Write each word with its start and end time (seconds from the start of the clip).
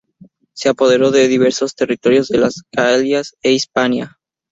Se 0.55 0.67
apoderó 0.67 1.11
de 1.11 1.27
diversos 1.27 1.75
territorios 1.75 2.27
de 2.29 2.39
las 2.39 2.63
Galias 2.71 3.35
e 3.43 3.51
Hispania. 3.51 4.17